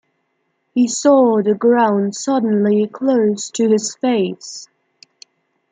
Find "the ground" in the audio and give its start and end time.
1.43-2.15